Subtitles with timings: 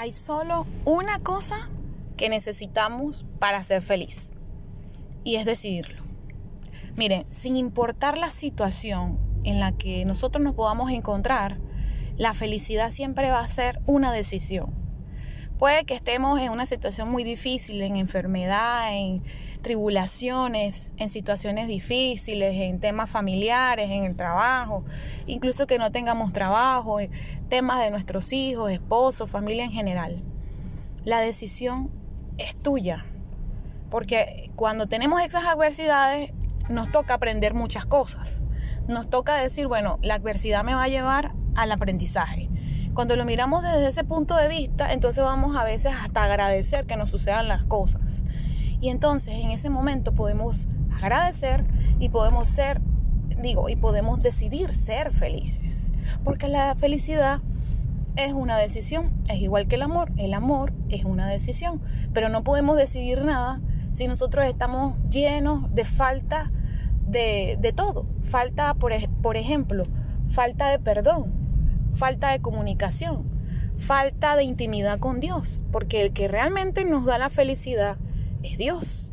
[0.00, 1.68] Hay solo una cosa
[2.16, 4.32] que necesitamos para ser feliz
[5.24, 6.04] y es decidirlo.
[6.94, 11.58] Miren, sin importar la situación en la que nosotros nos podamos encontrar,
[12.16, 14.72] la felicidad siempre va a ser una decisión.
[15.58, 19.24] Puede que estemos en una situación muy difícil, en enfermedad, en
[19.60, 24.84] tribulaciones, en situaciones difíciles, en temas familiares, en el trabajo,
[25.26, 26.98] incluso que no tengamos trabajo,
[27.48, 30.22] temas de nuestros hijos, esposos, familia en general.
[31.04, 31.90] La decisión
[32.36, 33.04] es tuya,
[33.90, 36.30] porque cuando tenemos esas adversidades
[36.68, 38.46] nos toca aprender muchas cosas.
[38.86, 42.47] Nos toca decir, bueno, la adversidad me va a llevar al aprendizaje.
[42.98, 46.96] Cuando lo miramos desde ese punto de vista, entonces vamos a veces hasta agradecer que
[46.96, 48.24] nos sucedan las cosas.
[48.80, 50.66] Y entonces en ese momento podemos
[51.00, 51.64] agradecer
[52.00, 52.80] y podemos ser,
[53.40, 55.92] digo, y podemos decidir ser felices.
[56.24, 57.38] Porque la felicidad
[58.16, 61.80] es una decisión, es igual que el amor, el amor es una decisión,
[62.12, 63.60] pero no podemos decidir nada
[63.92, 66.50] si nosotros estamos llenos de falta
[67.06, 68.06] de, de todo.
[68.24, 69.84] Falta, por, por ejemplo,
[70.26, 71.37] falta de perdón,
[71.98, 73.28] falta de comunicación,
[73.78, 77.98] falta de intimidad con Dios, porque el que realmente nos da la felicidad
[78.44, 79.12] es Dios,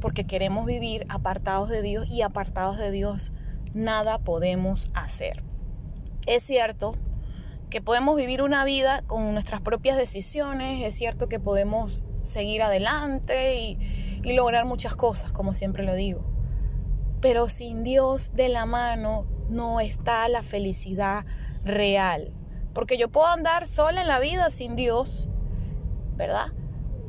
[0.00, 3.32] porque queremos vivir apartados de Dios y apartados de Dios
[3.72, 5.42] nada podemos hacer.
[6.26, 6.96] Es cierto
[7.70, 13.60] que podemos vivir una vida con nuestras propias decisiones, es cierto que podemos seguir adelante
[13.60, 13.78] y,
[14.34, 16.24] lograr muchas cosas, como siempre lo digo.
[17.20, 21.26] Pero sin Dios de la mano no está la felicidad
[21.64, 22.32] real.
[22.72, 25.28] Porque yo puedo andar sola en la vida sin Dios,
[26.16, 26.46] ¿verdad?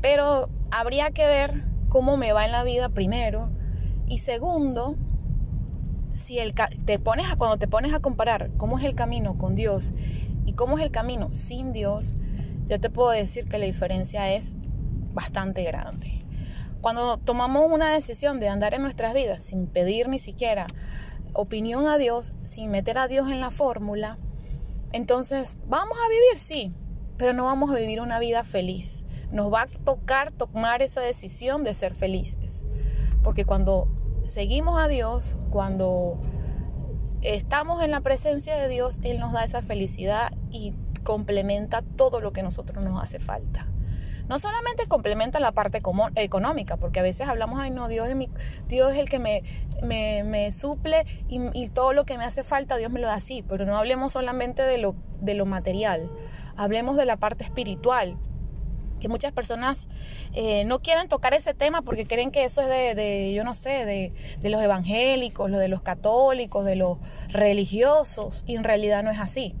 [0.00, 3.50] Pero habría que ver cómo me va en la vida primero.
[4.06, 4.96] Y segundo,
[6.12, 9.54] si el, te pones a, cuando te pones a comparar cómo es el camino con
[9.54, 9.92] Dios
[10.44, 12.14] y cómo es el camino sin Dios,
[12.66, 14.56] ya te puedo decir que la diferencia es
[15.12, 16.22] bastante grande.
[16.80, 20.66] Cuando tomamos una decisión de andar en nuestras vidas sin pedir ni siquiera
[21.32, 24.18] opinión a Dios, sin meter a Dios en la fórmula,
[24.92, 26.72] entonces, vamos a vivir, sí,
[27.16, 29.04] pero no vamos a vivir una vida feliz.
[29.30, 32.66] Nos va a tocar tomar esa decisión de ser felices.
[33.22, 33.88] Porque cuando
[34.24, 36.18] seguimos a Dios, cuando
[37.22, 42.32] estamos en la presencia de Dios, Él nos da esa felicidad y complementa todo lo
[42.32, 43.66] que a nosotros nos hace falta
[44.28, 45.80] no solamente complementa la parte
[46.16, 48.28] económica, porque a veces hablamos, ay no, Dios es, mi,
[48.68, 49.42] Dios es el que me,
[49.82, 53.64] me, suple y, todo lo que me hace falta, Dios me lo da así, pero
[53.64, 56.10] no hablemos solamente de lo, de lo material,
[56.56, 58.18] hablemos de la parte espiritual,
[59.00, 59.88] que muchas personas
[60.34, 63.54] eh, no quieren tocar ese tema porque creen que eso es de, de yo no
[63.54, 69.04] sé, de, de, los evangélicos, lo de los católicos, de los religiosos, y en realidad
[69.04, 69.54] no es así.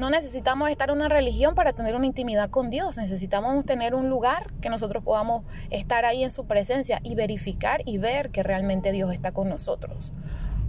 [0.00, 2.96] No necesitamos estar en una religión para tener una intimidad con Dios.
[2.96, 7.98] Necesitamos tener un lugar que nosotros podamos estar ahí en su presencia y verificar y
[7.98, 10.14] ver que realmente Dios está con nosotros.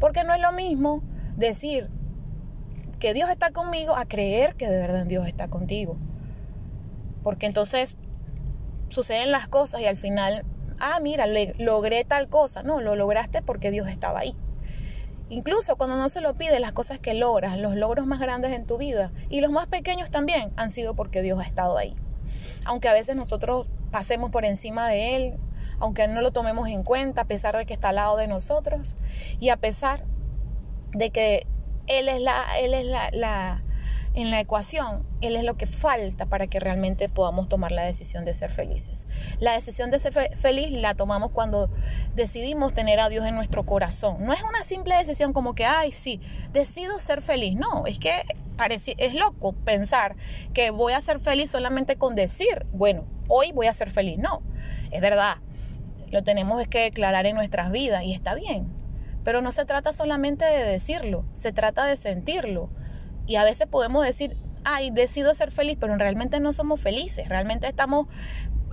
[0.02, 1.02] Porque no es lo mismo
[1.38, 1.88] decir
[3.00, 5.96] que Dios está conmigo a creer que de verdad Dios está contigo.
[7.24, 7.98] Porque entonces
[8.90, 10.44] suceden las cosas y al final,
[10.82, 11.26] ah, mira,
[11.58, 12.64] logré tal cosa.
[12.64, 14.36] No, lo lograste porque Dios estaba ahí.
[15.32, 18.66] Incluso cuando no se lo pide, las cosas que logras, los logros más grandes en
[18.66, 21.96] tu vida y los más pequeños también han sido porque Dios ha estado ahí.
[22.66, 25.40] Aunque a veces nosotros pasemos por encima de Él,
[25.80, 28.98] aunque no lo tomemos en cuenta, a pesar de que está al lado de nosotros
[29.40, 30.04] y a pesar
[30.92, 31.48] de que
[31.88, 33.64] Él es la, él es la
[34.14, 38.26] en la ecuación, Él es lo que falta para que realmente podamos tomar la decisión
[38.26, 39.08] de ser felices.
[39.40, 41.70] La decisión de ser feliz la tomamos cuando
[42.16, 44.18] decidimos tener a Dios en nuestro corazón.
[44.26, 46.20] No es una simple decisión como que, ay, sí,
[46.52, 47.56] decido ser feliz.
[47.56, 48.12] No, es que
[48.58, 50.16] parece, es loco pensar
[50.54, 54.18] que voy a ser feliz solamente con decir, bueno, hoy voy a ser feliz.
[54.18, 54.42] No,
[54.92, 55.38] es verdad,
[56.10, 58.68] lo tenemos que declarar en nuestras vidas y está bien.
[59.24, 62.70] Pero no se trata solamente de decirlo, se trata de sentirlo
[63.28, 67.68] y a veces podemos decir, ay, decido ser feliz, pero realmente no somos felices, realmente
[67.68, 68.08] estamos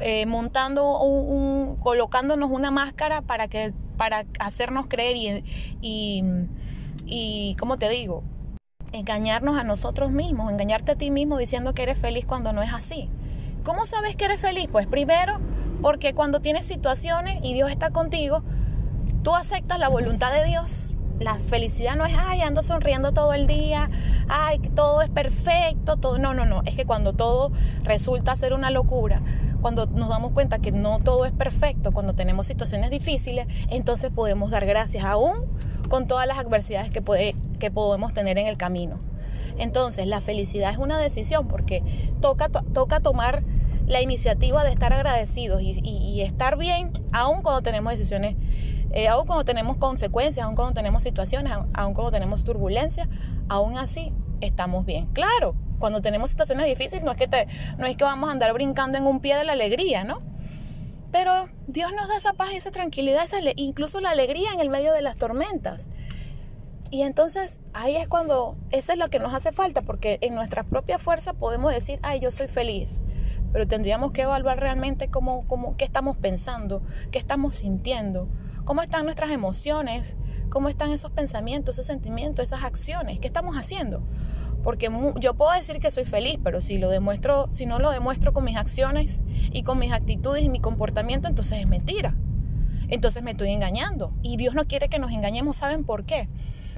[0.00, 5.44] eh, montando un, colocándonos una máscara para que para hacernos creer y,
[5.80, 6.22] y,
[7.04, 8.22] y ¿cómo te digo?
[8.92, 12.72] Engañarnos a nosotros mismos, engañarte a ti mismo diciendo que eres feliz cuando no es
[12.72, 13.10] así.
[13.64, 14.68] ¿Cómo sabes que eres feliz?
[14.70, 15.40] Pues primero,
[15.82, 18.44] porque cuando tienes situaciones y Dios está contigo,
[19.24, 23.46] tú aceptas la voluntad de Dios la felicidad no es, ay, ando sonriendo todo el
[23.46, 23.90] día,
[24.28, 26.18] ay, todo es perfecto, todo.
[26.18, 26.62] No, no, no.
[26.64, 29.22] Es que cuando todo resulta ser una locura,
[29.60, 34.50] cuando nos damos cuenta que no todo es perfecto, cuando tenemos situaciones difíciles, entonces podemos
[34.50, 35.34] dar gracias aún
[35.88, 39.00] con todas las adversidades que, puede, que podemos tener en el camino.
[39.58, 41.82] Entonces, la felicidad es una decisión porque
[42.20, 43.42] toca, toca tomar
[43.88, 48.36] la iniciativa de estar agradecidos y, estar bien, aun cuando tenemos decisiones,
[48.93, 53.08] eh, aun cuando tenemos consecuencias, aun cuando tenemos situaciones, aun, cuando tenemos turbulencias,
[53.49, 55.06] aún así estamos bien.
[55.08, 58.52] Claro, cuando tenemos situaciones difíciles no es que, te, no es que vamos a andar
[58.52, 60.23] brincando en un pie de la alegría, ¿no?
[61.12, 64.93] Pero Dios nos da esa paz esa tranquilidad, esa, incluso la alegría en el medio
[64.93, 65.88] de las tormentas.
[66.90, 70.62] Y entonces ahí es cuando, eso es lo que nos hace falta, porque en nuestra
[70.62, 73.02] propia fuerza podemos decir, ay, yo soy feliz,
[73.52, 78.29] pero tendríamos que evaluar realmente cómo, cómo, qué estamos pensando, qué estamos sintiendo,
[78.68, 80.18] cómo están nuestras emociones,
[80.50, 84.02] cómo están esos pensamientos, esos sentimientos, esas acciones, qué estamos haciendo.
[84.62, 88.34] Porque yo puedo decir que soy feliz, pero si lo demuestro, si no lo demuestro
[88.34, 89.22] con mis acciones
[89.54, 92.14] y con mis actitudes y mi comportamiento, entonces es mentira.
[92.88, 94.12] Entonces me estoy engañando.
[94.20, 96.28] Y Dios no quiere que nos engañemos, ¿saben por qué?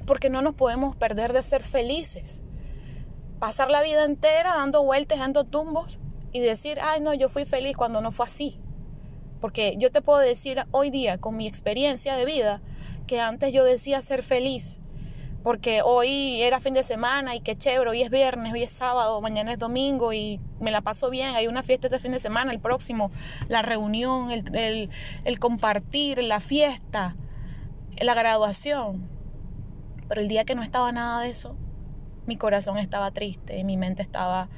[0.05, 2.43] Porque no nos podemos perder de ser felices.
[3.37, 5.99] Pasar la vida entera dando vueltas, dando tumbos
[6.31, 8.61] y decir, ay no, yo fui feliz cuando no fue así.
[9.41, 12.61] Porque yo te puedo decir hoy día, con mi experiencia de vida,
[13.07, 14.79] que antes yo decía ser feliz,
[15.43, 19.19] porque hoy era fin de semana y qué chévere, hoy es viernes, hoy es sábado,
[19.21, 22.51] mañana es domingo y me la paso bien, hay una fiesta este fin de semana,
[22.51, 23.11] el próximo,
[23.47, 27.15] la reunión, el, compartir, la fiesta,
[27.99, 29.09] la graduación.
[30.07, 31.55] Pero el día que no estaba nada de eso,
[32.27, 34.49] mi corazón estaba triste, mi mente estaba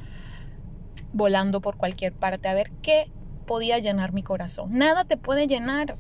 [1.14, 2.50] volando por cualquier parte.
[2.50, 3.10] A ver qué
[3.44, 4.74] podía llenar mi corazón.
[4.74, 5.96] Nada te puede llenar.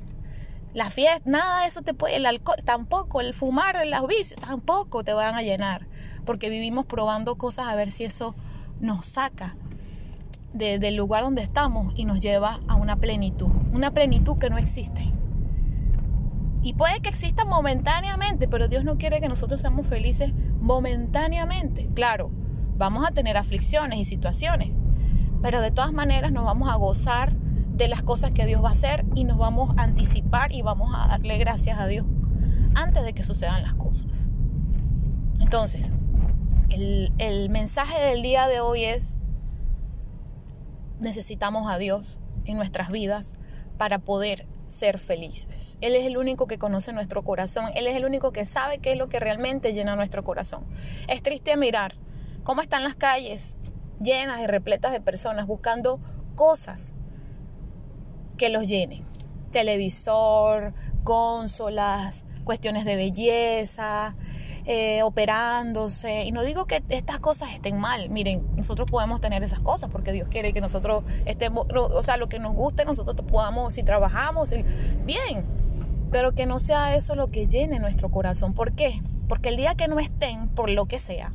[0.73, 5.03] La fiesta, nada de eso te puede, el alcohol tampoco, el fumar, los vicios tampoco
[5.03, 5.85] te van a llenar,
[6.25, 8.33] porque vivimos probando cosas a ver si eso
[8.79, 9.55] nos saca
[10.53, 15.11] del lugar donde estamos y nos lleva a una plenitud, una plenitud que no existe.
[16.63, 21.89] Y puede que exista momentáneamente, pero Dios no quiere que nosotros seamos felices momentáneamente.
[21.93, 22.31] Claro,
[22.77, 24.71] vamos a tener aflicciones y situaciones,
[25.43, 28.71] pero de todas maneras nos vamos a gozar de las cosas que Dios va a
[28.71, 32.05] hacer y nos vamos a anticipar y vamos a darle gracias a Dios
[32.75, 34.31] antes de que sucedan las cosas.
[35.41, 35.91] Entonces,
[36.69, 39.17] el, mensaje del día de hoy es,
[41.01, 43.35] necesitamos a Dios en nuestras vidas
[43.77, 45.77] para poder ser felices.
[45.81, 48.93] Él es el único que conoce nuestro corazón, Él es el único que sabe qué
[48.93, 50.63] es lo que realmente llena nuestro corazón.
[51.09, 51.95] Es triste mirar
[52.45, 53.57] cómo están las calles
[54.01, 55.99] llenas y repletas de personas buscando
[56.35, 56.93] cosas
[58.37, 59.05] que los llenen.
[59.51, 60.73] Televisor,
[61.03, 64.15] consolas, cuestiones de belleza,
[64.65, 66.23] eh, operándose.
[66.23, 68.09] Y no digo que estas cosas estén mal.
[68.09, 72.29] Miren, nosotros podemos tener esas cosas porque Dios quiere que nosotros estemos, o sea, lo
[72.29, 74.53] que nos guste, nosotros podamos, si trabajamos,
[75.05, 75.45] bien.
[76.11, 78.53] Pero que no sea eso lo que llene nuestro corazón.
[78.53, 79.01] ¿Por qué?
[79.27, 81.33] Porque el día que no estén, por lo que sea,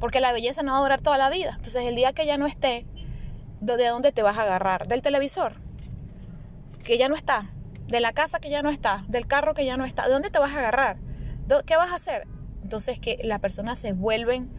[0.00, 1.50] porque la belleza no va a durar toda la vida.
[1.56, 2.86] Entonces el día que ya no esté,
[3.60, 4.86] ¿de dónde te vas a agarrar?
[4.86, 5.54] ¿Del televisor?
[6.84, 7.50] Que ya no está.
[7.86, 9.04] ¿De la casa que ya no está?
[9.08, 10.04] ¿Del carro que ya no está?
[10.06, 10.98] ¿De dónde te vas a agarrar?
[11.66, 12.26] ¿Qué vas a hacer?
[12.62, 14.50] Entonces que las personas se vuelven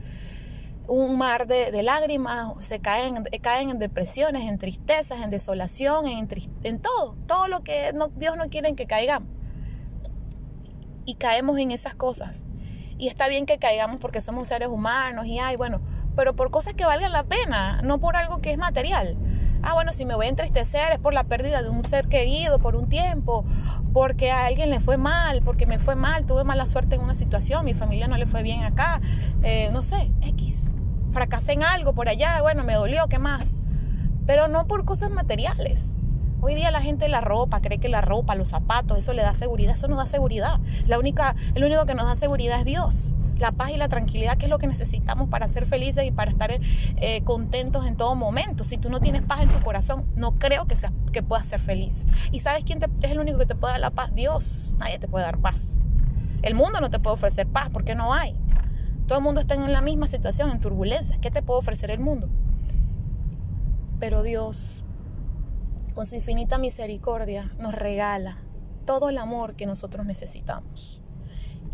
[0.88, 6.28] un mar de, lágrimas, se caen, caen en depresiones, en tristezas, en desolación, en,
[6.64, 9.30] en todo, todo lo que Dios no quiere que caigamos.
[11.06, 12.46] Y caemos en esas cosas.
[12.98, 15.82] Y está bien que caigamos porque somos seres humanos y ay, bueno,
[16.16, 19.18] pero por cosas que valgan la pena, no por algo que es material.
[19.64, 22.60] Ah, bueno, si me voy a entristecer es por la pérdida de un ser querido
[22.60, 23.46] por un tiempo,
[23.94, 27.16] porque a alguien le fue mal, porque me fue mal, tuve mala suerte en una
[27.16, 29.02] situación, mi familia no le fue bien acá,
[29.44, 30.72] eh, no sé, X.
[31.12, 33.56] Fracasé en algo por allá, bueno, me dolió, ¿qué más?
[34.26, 35.98] Pero no por cosas materiales.
[36.42, 39.34] Hoy día la gente la ropa, cree que la ropa, los zapatos, eso le da
[39.34, 40.60] seguridad, eso no da seguridad.
[40.86, 43.14] La única, el único que nos da seguridad es Dios.
[43.38, 46.32] La paz y la tranquilidad, que es lo que necesitamos para ser felices y para
[46.32, 48.64] estar eh, contentos en todo momento.
[48.64, 51.60] Si tú no tienes paz en tu corazón, no creo que, sea, que puedas ser
[51.60, 52.06] feliz.
[52.32, 54.14] ¿Y sabes quién es el único que te puede dar la paz?
[54.14, 54.76] Dios.
[54.78, 55.80] Nadie te puede dar paz.
[56.44, 58.36] El mundo no te puede ofrecer paz porque no hay.
[59.08, 61.18] Todo el mundo está en la misma situación, en turbulencias.
[61.20, 62.30] ¿Qué te puede ofrecer el mundo?
[64.00, 64.84] Pero Dios
[65.96, 68.38] con su infinita misericordia, nos regala
[68.86, 71.02] todo el amor que nosotros necesitamos.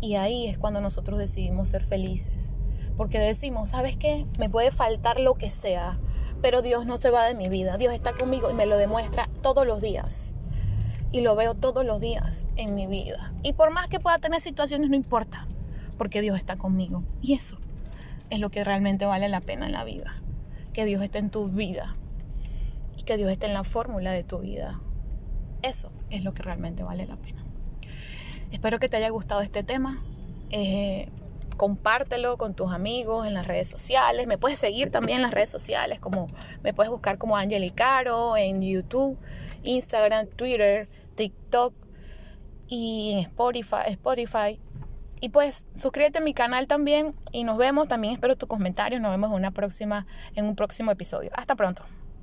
[0.00, 2.54] Y ahí es cuando nosotros decidimos ser felices.
[2.96, 4.24] Porque decimos, ¿sabes qué?
[4.38, 5.98] Me puede faltar lo que sea,
[6.40, 7.76] pero Dios no se va de mi vida.
[7.78, 10.36] Dios está conmigo y me lo demuestra todos los días.
[11.10, 13.32] Y lo veo todos los días en mi vida.
[13.42, 15.48] Y por más que pueda tener situaciones, no importa,
[15.98, 17.02] porque Dios está conmigo.
[17.20, 17.56] Y eso
[18.30, 20.14] es lo que realmente vale la pena en la vida.
[20.72, 21.92] Que Dios esté en tu vida,
[23.04, 24.80] que Dios esté en la fórmula de tu vida.
[25.62, 27.44] Eso es lo que realmente vale la pena.
[28.50, 30.02] Espero que te haya gustado este tema.
[30.50, 31.08] Eh,
[31.56, 34.26] compártelo con tus amigos en las redes sociales.
[34.26, 36.26] Me puedes seguir también en las redes sociales, como
[36.62, 39.18] me puedes buscar como Angeli Caro en YouTube,
[39.62, 41.74] Instagram, Twitter, TikTok
[42.68, 44.60] y Spotify, Spotify.
[45.20, 47.86] Y pues suscríbete a mi canal también y nos vemos.
[47.86, 49.00] También espero tus comentarios.
[49.00, 51.30] Nos vemos en una próxima, en un próximo episodio.
[51.36, 51.84] Hasta pronto.